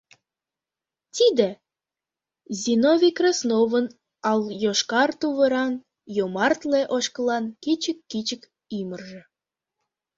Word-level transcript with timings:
Тиде— 1.15 1.49
Зиновий 2.61 3.13
Красновын 3.17 3.85
ал-йошкар 4.31 5.09
тувыран, 5.19 5.73
йомартле 6.17 6.81
ошкылан 6.95 7.43
кӱчык-кӱчык 7.63 8.41
ӱмыржӧ». 8.77 9.21